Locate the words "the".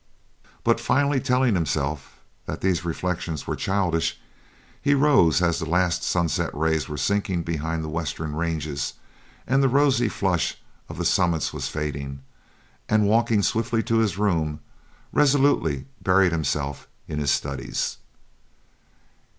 5.59-5.69, 7.83-7.87, 9.61-9.69, 10.97-11.05